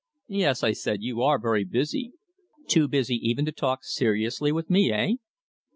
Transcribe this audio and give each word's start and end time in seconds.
"Yes," 0.33 0.63
I 0.63 0.71
said. 0.71 1.03
"You 1.03 1.21
are 1.21 1.37
very 1.39 1.63
busy 1.63 2.13
too 2.67 2.87
busy 2.87 3.17
even 3.17 3.45
to 3.45 3.51
talk 3.51 3.83
seriously 3.83 4.51
with 4.51 4.67
me 4.67 4.91
eh?" 4.91 5.11